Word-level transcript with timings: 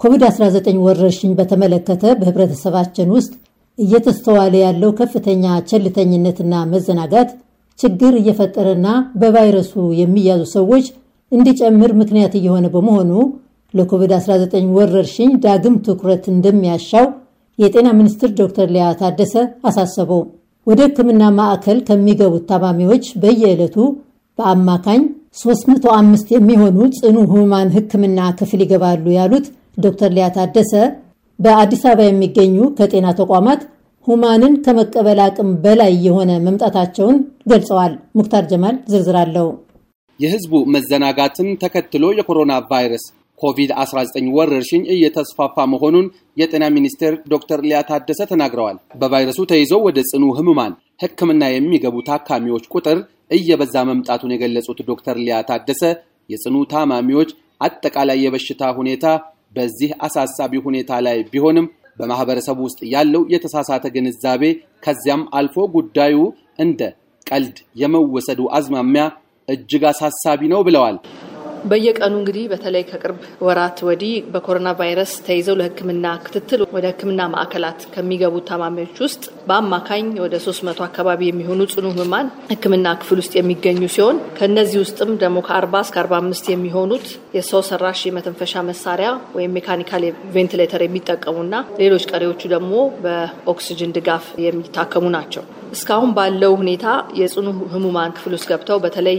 ኮቪድ-19 0.00 0.78
ወረርሽኝ 0.84 1.32
በተመለከተ 1.38 2.04
በህብረተሰባችን 2.20 3.12
ውስጥ 3.16 3.32
እየተስተዋለ 3.78 4.54
ያለው 4.64 4.90
ከፍተኛ 4.98 5.44
ቸልተኝነትና 5.70 6.54
መዘናጋት 6.72 7.30
ችግር 7.78 8.12
እየፈጠረና 8.18 8.88
በቫይረሱ 9.20 9.72
የሚያዙ 10.00 10.42
ሰዎች 10.56 10.86
እንዲጨምር 11.32 11.92
ምክንያት 12.00 12.34
እየሆነ 12.40 12.66
በመሆኑ 12.74 13.12
ለኮቪድ-19 13.74 14.66
ወረርሽኝ 14.76 15.30
ዳግም 15.44 15.76
ትኩረት 15.86 16.24
እንደሚያሻው 16.34 17.06
የጤና 17.58 17.88
ሚኒስትር 17.98 18.30
ዶክተር 18.40 18.68
ሊያ 18.74 18.86
ታደሰ 19.00 19.34
አሳሰበው። 19.68 20.20
ወደ 20.66 20.80
ሕክምና 20.86 21.22
ማዕከል 21.38 21.78
ከሚገቡት 21.88 22.44
ታማሚዎች 22.50 23.04
በየዕለቱ 23.22 23.76
በአማካኝ 24.38 25.00
305 25.40 26.32
የሚሆኑ 26.34 26.78
ጽኑ 26.96 27.16
ህሙማን 27.30 27.72
ሕክምና 27.74 28.20
ክፍል 28.38 28.60
ይገባሉ 28.64 29.04
ያሉት 29.16 29.46
ዶክተር 29.78 30.10
ሊያ 30.16 30.26
ታደሰ 30.36 30.72
በአዲስ 31.38 31.82
አበባ 31.86 32.06
የሚገኙ 32.06 32.56
ከጤና 32.78 33.06
ተቋማት 33.20 33.60
ሁማንን 34.06 34.54
ከመቀበል 34.64 35.20
አቅም 35.24 35.50
በላይ 35.64 35.92
የሆነ 36.06 36.30
መምጣታቸውን 36.46 37.18
ገልጸዋል። 37.50 37.92
ሙክታር 38.18 38.44
ጀማል 38.50 38.76
ዝርዝር 38.92 39.16
አለው። 39.22 39.48
የህዝቡ 40.20 40.54
መዘናጋትን 40.74 41.48
ተከትሎ 41.62 42.04
የኮሮና 42.18 42.54
ቫይረስ 42.70 43.04
ኮቪድ-19 43.42 44.28
ወረርሽኝ 44.36 44.82
እየተስፋፋ 44.94 45.66
መሆኑን 45.72 46.06
የጤና 46.40 46.64
ሚኒስቴር 46.76 47.14
ዶክተር 47.32 47.60
ሊያ 47.64 47.80
ታደሰ 47.88 48.20
ተናግረዋል። 48.32 48.78
በቫይረሱ 49.00 49.40
ተይዘው 49.52 49.82
ወደ 49.86 50.00
ጽኑ 50.10 50.24
ህሙማን 50.38 50.72
ህክምና 51.02 51.42
የሚገቡ 51.50 51.96
ታካሚዎች 52.08 52.64
ቁጥር 52.74 52.98
እየበዛ 53.36 53.76
መምጣቱን 53.90 54.34
የገለጹት 54.34 54.80
ዶክተር 54.90 55.16
ሊያ 55.24 55.36
ታደሰ 55.50 55.82
የጽኑ 56.30 56.56
ታማሚዎች 56.72 57.30
አጠቃላይ 57.60 58.18
የበሽታ 58.22 58.62
ሁኔታ 58.78 59.06
በዚህ 59.56 59.90
አሳሳቢ 60.06 60.52
ሁኔታ 60.66 61.00
ላይ 61.06 61.18
ቢሆንም 61.32 61.66
በማህበረሰቡ 61.98 62.58
ውስጥ 62.66 62.80
ያለው 62.92 63.22
የተሳሳተ 63.32 63.86
ግንዛቤ 63.94 64.42
ከዚያም 64.84 65.22
አልፎ 65.38 65.66
ጉዳዩ 65.74 66.16
እንደ 66.64 66.80
ቀልድ 67.26 67.58
የመወሰዱ 67.82 68.40
አዝማሚያ 68.56 69.04
እጅግ 69.48 69.84
አሳሳቢ 69.90 70.40
ነው 70.52 70.60
ብለዋል። 70.66 70.96
በየቀኑ 71.70 72.12
እንግዲህ 72.20 72.44
በተለይ 72.52 72.82
ከቅርብ 72.88 73.18
ወራት 73.46 73.78
ወዲህ 73.88 74.14
በኮሮና 74.32 74.68
ቫይረስ 74.78 75.12
ተይዘው 75.26 75.56
ለሕክምና 75.60 76.06
ክትትል 76.24 76.62
ወደ 76.74 76.84
ሕክምና 76.92 77.22
ማዕከላት 77.34 77.80
ከሚገቡ 77.94 78.34
ታማሚዎች 78.48 78.96
ውስጥ 79.04 79.22
በአማካኝ 79.48 80.06
ወደ 80.24 80.34
300 80.44 80.84
አካባቢ 80.88 81.20
የሚሆኑ 81.28 81.60
ጽኑ 81.72 81.86
ህሙማን 81.94 82.28
ሕክምና 82.52 82.94
ክፍል 83.02 83.20
ውስጥ 83.22 83.32
የሚገኙ 83.38 83.82
ሲሆን 83.96 84.18
ከእነዚህ 84.38 84.78
ውስጥም 84.84 85.12
ደግሞ 85.22 85.38
ከ40 85.48 85.82
እስከ 85.86 85.98
45 86.04 86.52
የሚሆኑት 86.52 87.06
የሰው 87.36 87.62
ሰራሽ 87.70 88.02
የመተንፈሻ 88.06 88.62
መሳሪያ 88.70 89.08
ወይም 89.36 89.56
mechanical 89.58 90.04
ventilator 90.34 90.82
የሚጠቀሙና 90.84 91.54
ሌሎች 91.82 92.06
ቀሪዎቹ 92.12 92.42
ደግሞ 92.54 92.74
በኦክሲጅን 93.04 93.96
ድጋፍ 93.96 94.26
የሚታከሙ 94.46 95.04
ናቸው። 95.16 95.44
እስካሁን 95.74 96.10
ባለው 96.16 96.52
ሁኔታ 96.60 96.86
የጽኑ 97.18 97.46
ህሙማን 97.72 98.14
ክፍል 98.16 98.32
ውስጥ 98.36 98.48
ገብተው 98.50 98.78
በተለይ 98.82 99.18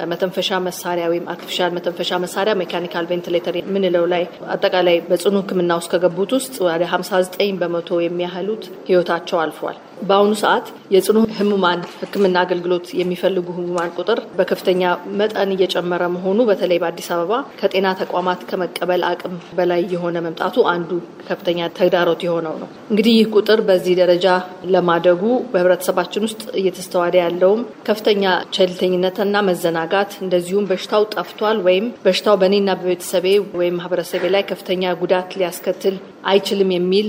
የመተንፈሻ 0.00 0.60
መሳሪያ 0.66 1.04
ወይም 1.12 1.28
artificial 1.32 1.74
መተንፈሻ 1.76 2.18
መሳሪያ 2.24 2.54
mechanical 2.60 3.08
ventilator 3.10 3.56
የምንለው 3.60 4.06
ላይ 4.12 4.24
አጠቃላይ 4.54 4.98
በጽኑ 5.10 5.36
ህክምና 5.42 5.78
ውስጥ 5.80 5.90
ከገቡት 5.94 6.32
ውስጥ 6.38 6.56
ወደ 6.66 6.82
59 6.92 7.54
በመቶ 7.60 8.00
የሚያህሉት 8.04 8.66
ህይወታቸው 8.88 9.40
አልፏል። 9.42 9.78
በአሁኑ 10.02 10.32
ሰዓት 10.42 10.66
የጽኑ 10.94 11.18
ህሙማን 11.38 11.80
ህክምና 12.00 12.36
አገልግሎት 12.44 12.86
የሚፈልጉ 13.00 13.46
ህሙማን 13.56 13.90
ቁጥር 13.98 14.18
በከፍተኛ 14.38 14.82
መጠን 15.20 15.50
እየጨመረ 15.54 16.02
መሆኑ 16.14 16.38
በተለይ 16.50 16.78
በአዲስ 16.82 17.08
አበባ 17.14 17.32
ከጤና 17.60 17.88
ተቋማት 18.00 18.40
ከመቀበል 18.50 19.02
አቅም 19.10 19.34
በላይ 19.58 19.82
የሆነ 19.94 20.16
መምጣቱ 20.26 20.64
አንዱ 20.72 20.90
ከፍተኛ 21.28 21.68
ተግዳሮት 21.78 22.22
የሆነው 22.26 22.54
ነው። 22.62 22.68
እንግዲህ 22.90 23.14
ይህ 23.18 23.28
ቁጥር 23.34 23.60
በዚህ 23.68 23.94
ደረጃ 24.00 24.26
ለማደጉ 24.74 25.22
በህብረተሰባችን 25.52 26.26
ውስጥ 26.28 26.42
እየተስተዋለ 26.60 27.14
ያለውም 27.22 27.60
ከፍተኛ 27.88 28.24
ቸልተኝነትና 28.56 29.34
መዘናጋት 29.92 30.12
እንደዚሁም 30.24 30.66
በሽታው 30.70 31.02
ጠፍቷል 31.14 31.58
ወይም 31.66 31.86
በሽታው 32.04 32.36
በእኔና 32.40 32.70
በቤተሰቤ 32.80 33.26
ወይም 33.58 33.74
ማህበረሰቤ 33.78 34.22
ላይ 34.34 34.42
ከፍተኛ 34.50 34.82
ጉዳት 35.00 35.30
ሊያስከትል 35.38 35.94
አይችልም 36.30 36.70
የሚል 36.74 37.08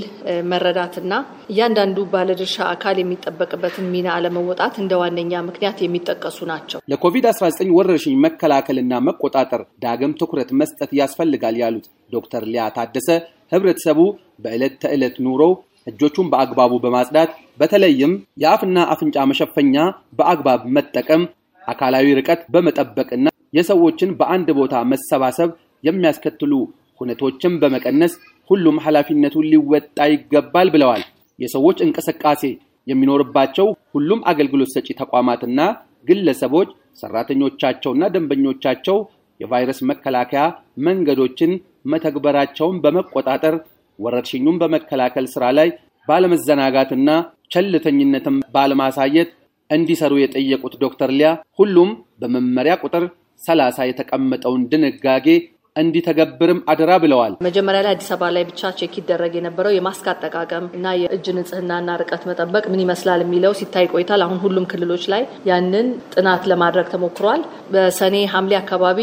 መረዳትና 0.52 1.14
እያንዳንዱ 1.52 1.98
ባለድርሻ 2.14 2.58
አካል 2.72 2.98
የሚጠበቅበትን 3.00 3.90
ሚና 3.94 4.08
አለመወጣት 4.16 4.76
እንደ 4.84 4.94
ዋነኛ 5.02 5.42
ምክንያት 5.50 5.80
የሚጠቀሱ 5.82 6.40
ናቸው። 6.52 6.82
ለኮቪድ-19 6.92 7.76
ወረርሽኝ 7.78 8.16
መከላከልና 8.26 9.02
መቆጣጠር 9.10 9.64
ዳግም 9.86 10.16
ትኩረት 10.22 10.52
መስጠት 10.62 10.94
ያስፈልጋል 11.02 11.58
ያሉት 11.64 11.86
ዶክተር 12.14 12.46
ሊያ 12.52 12.66
ታደሰ 12.78 13.10
ህብረተሰቡ 13.54 14.00
በዕለት 14.44 14.76
ተዕለት 14.84 15.18
ኑሮ 15.26 15.42
እጆቹን 15.90 16.28
በአግባቡ 16.32 16.74
በማጽዳት 16.82 17.30
በተለይም 17.60 18.12
የአፍና 18.42 18.78
አፍንጫ 18.94 19.18
መሸፈኛ 19.32 19.76
በአግባብ 20.18 20.62
መጠቀም፣ 20.76 21.24
አካላዊ 21.72 22.08
ርቀት 22.20 22.42
በመጠበቅና 22.54 23.28
የሰዎችን 23.54 24.12
በአንድ 24.20 24.50
ቦታ 24.60 24.76
መሰባሰብ 24.92 25.50
የሚያስከትሉ 25.84 26.54
ሁነቶችን 27.02 27.54
በመቀነስ 27.62 28.14
ሁሉም 28.50 28.78
ኃላፊነቱን 28.86 29.48
ሊወጣ 29.52 30.00
ይገባል 30.14 30.68
ብለዋል። 30.74 31.04
የሰዎች 31.40 31.78
እንቅስቃሴ 31.86 32.44
የሚኖርባቸው 32.88 33.68
ሁሉም 33.96 34.20
አገልግሎት 34.32 34.70
ሰጪ 34.76 34.90
ተቋማትና 35.02 35.60
ግለሰቦች 36.08 36.70
ሰራተኞቻቸውና 37.02 38.04
ደንበኞቻቸው 38.14 38.98
የቫይረስ 39.40 39.80
መከላከያ 39.92 40.42
መንገዶችን 40.88 41.52
መተግበራቸውን 41.92 42.80
በመቆጣጠር 42.84 43.56
ወረርሽኙን 44.00 44.60
በመከላከል 44.62 45.26
ስራ 45.34 45.46
ላይ 45.58 45.70
ባለመዘናጋትና 46.08 47.10
ቸልተኝነትን 47.54 48.38
ባለማሳየት 48.56 49.30
እንዲሰሩ 49.72 50.14
የጠየቁት 50.20 50.74
ዶክተር 50.84 51.10
ሊያ 51.18 51.30
ሁሉም 51.60 51.90
በመመሪያ 52.22 52.74
ቁጥር 52.86 53.04
ሰላሳ 53.42 53.86
የተቀመጠውን 53.88 54.64
ድንጋጌ 54.72 55.28
እንዲተገብርም 55.76 56.58
አደራ 56.72 56.92
ብለዋል። 57.02 57.34
መጀመሪያ 57.46 57.82
ላይ 57.86 57.94
አዲስ 57.96 58.10
አበባ 58.14 58.30
ላይ 58.36 58.44
ብቻ 58.50 58.72
check 58.80 58.94
ይደረግ 59.00 59.34
የነበረው 59.38 59.74
የማስክ 59.76 60.08
አጠቃቀም 60.12 60.66
እና 60.78 60.88
የእጅ 61.02 61.28
ንጽህናና 61.38 61.96
ርቀት 62.02 62.24
መጠበቅ 62.30 62.64
ምን 62.72 62.82
ይመስላል 62.84 63.22
የሚለው 63.24 63.54
ሲታይ 63.60 63.86
ቆይቷል። 63.94 64.22
አሁን 64.26 64.40
ሁሉም 64.44 64.66
ክልሎች 64.72 65.04
ላይ 65.14 65.22
ያንን 65.50 65.88
ጥናት 66.16 66.44
ለማድረግ 66.52 66.88
ተሞክሯል። 66.94 67.44
በሰኔ 67.76 68.16
ሐምሌ 68.34 68.56
አካባቢ 68.60 69.00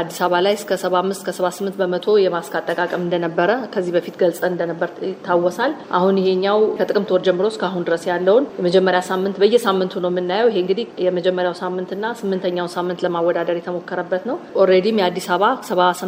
አዲስ 0.00 0.20
አበባ 0.20 0.42
ላይ 0.46 0.54
እስከ 0.58 0.70
75 0.78 1.18
እስከ 1.18 1.34
78 1.38 1.80
በመቶ 1.80 2.16
የማስክ 2.24 2.54
አጠቃቀም 2.60 3.02
እንደነበረ 3.06 3.50
ከዚህ 3.74 3.94
በፊት 3.96 4.16
ገልጸን 4.22 4.50
እንደነበር 4.52 4.92
ይታወሳል። 5.08 5.74
አሁን 5.98 6.14
ይሄኛው 6.22 6.60
ከጥቅምት 6.78 7.12
ወር 7.14 7.24
ጀምሮ 7.26 7.46
እስካሁን 7.52 7.86
ድረስ 7.88 8.06
ያለውን 8.12 8.46
የመጀመሪያ 8.58 9.02
ሳምንት 9.10 9.36
በየሳምንቱ 9.42 10.04
ነው 10.04 10.12
የምናየው። 10.12 10.50
ይሄ 10.52 10.58
እንግዲህ 10.64 10.86
የመጀመሪያው 11.06 11.56
ሳምንትና 11.62 12.14
ስምንተኛው 12.20 12.70
ሳምንት 12.74 13.02
ለማወዳደር 13.04 13.58
የተሞከረበት 13.60 14.24
ነው። 14.30 14.38
already 14.60 14.90
ም 14.90 14.98
የአዲስ 15.02 15.28
አበባ 15.32 15.52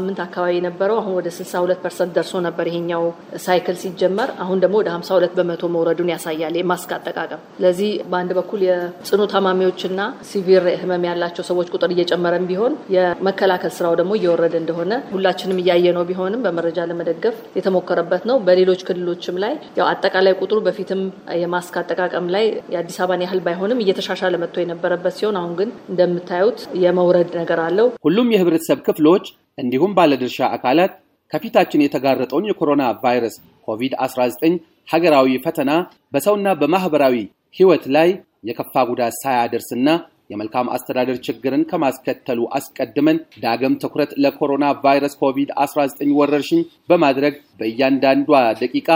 ስምንት 0.05 0.21
አካባቢ 0.25 0.53
የነበረው 0.57 0.97
አሁን 1.01 1.13
ወደ 1.19 1.29
62 1.35 1.79
percent 1.85 2.11
ደርሶ 2.17 2.41
ነበር 2.47 2.67
ይሄኛው 2.71 3.05
cycle 3.45 3.77
ሲጀመር። 3.83 4.31
አሁን 4.45 4.59
ደግሞ 4.63 4.75
ወደ 4.81 4.89
52 4.95 5.37
በመቶ 5.39 5.63
መውረዱን 5.75 6.11
ያሳያል 6.13 6.55
የማስክ 6.59 6.91
አጠቃቀም። 6.97 7.41
ስለዚህ 7.55 7.91
በአንድ 8.11 8.33
በኩል 8.39 8.61
የጽኑ 8.67 9.21
ታማሚዎችና 9.33 10.01
severe 10.31 10.65
ህመም 10.83 11.05
ያላቸው 11.09 11.45
ሰዎች 11.51 11.69
ቁጥር 11.75 11.93
እየጨመረም 11.95 12.49
ቢሆን 12.51 12.75
የመከላከል 12.97 13.73
ስራው 13.77 13.95
ደግሞ 14.01 14.13
እየወረደ 14.19 14.55
እንደሆነ 14.63 14.83
ሁላችንም 15.15 15.61
እያየነው 15.63 16.05
ቢሆንም 16.11 16.45
በመረጃ 16.47 16.87
ለመደገፍ 16.91 17.39
የተሞከረበት 17.59 18.25
ነው። 18.31 18.39
በሌሎች 18.47 18.85
ክልሎችም 18.89 19.39
ላይ 19.45 19.55
ያው 19.79 19.89
አጠቃላይ 19.93 20.37
ቁጥሩ 20.41 20.61
በፊትም 20.69 21.03
የማስክ 21.43 21.79
አጠቃቀም 21.83 22.29
ላይ 22.37 22.45
የአዲስ 22.75 22.99
አበባን 23.01 23.25
ያህል 23.27 23.43
ባይሆንም 23.47 23.83
እየተሻሻለ 23.85 24.35
መጥቶ 24.45 24.59
የነበረበት 24.63 25.17
ሲሆን 25.21 25.39
አሁን 25.41 25.55
ግን 25.61 25.73
እንደምታዩት 25.93 26.61
የመውረድ 26.85 27.33
ነገር 27.41 27.63
አለው። 27.67 27.89
ሁሉም 28.07 28.31
የህብረተሰብ 28.35 28.79
ክፍሎች 28.87 29.25
እንዲሁም 29.59 29.95
ባለድርሻ 29.97 30.39
አካላት 30.57 30.93
ከፊታችን 31.33 31.85
የተጋረጠውን 31.85 32.49
የኮሮና 32.49 32.83
ቫይረስ 33.03 33.37
ኮቪድ-19 33.69 34.57
ሀገራዊ 34.89 35.29
ፈተና 35.45 35.71
በሰውና 36.15 36.49
በማህበራዊ 36.61 37.17
ህይወት 37.59 37.85
ላይ 37.97 38.09
የከፋ 38.49 38.75
ጉዳት 38.91 39.15
ሳያደርስና 39.23 39.89
የመልካም 40.33 40.71
አስተዳደር 40.75 41.17
ችግርን 41.27 41.63
ከማስከተሉ 41.71 42.41
አስቀድመን 42.59 43.19
ዳግም 43.43 43.75
ትኩረት 43.83 44.13
ለኮሮና 44.25 44.67
ቫይረስ 44.85 45.15
ኮቪድ-19 45.23 46.13
ወረርሽኝ 46.19 46.61
በማድረግ 46.89 47.35
በእያንዳንዷ 47.61 48.31
ደቂቃ 48.63 48.89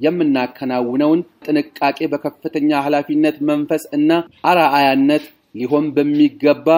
የምናከናውነውን 0.00 1.20
ጥንቃቄ 1.46 1.98
በከፍተኛ 2.12 2.70
ኃላፊነት 2.86 3.36
መንፈስ 3.50 3.84
እና 3.98 4.10
አርአያነት 4.50 5.24
ሊሆን 5.54 5.86
በሚገባ 5.96 6.68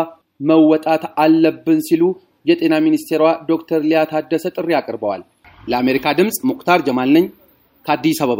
መወጣት 0.40 1.04
አለብን 1.22 1.80
ሲሉ 1.86 2.02
የጤና 2.48 2.74
ሚኒስቴሯ 2.84 3.22
ዶክተር 3.48 3.80
ሊያ 3.84 4.00
ታደሰ 4.12 4.44
ጥሪ 4.56 4.68
አቅርበዋል። 4.78 5.22
ለአሜሪካ 5.68 6.06
ድምፅ 6.18 6.36
ሙክታር 6.50 6.80
ጀማል 6.86 7.10
ነኝ 7.16 7.24
ከአዲስ 7.86 8.18
አበባ። 8.24 8.36